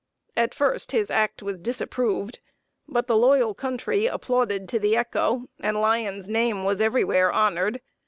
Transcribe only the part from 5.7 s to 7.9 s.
Lyon's name was everywhere honored.